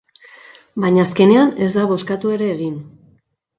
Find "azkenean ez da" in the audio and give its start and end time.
1.09-1.85